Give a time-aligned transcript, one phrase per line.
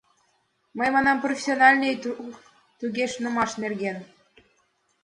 [0.77, 1.95] Мый манам профессиональный
[2.79, 3.97] кугешнымаш нерген.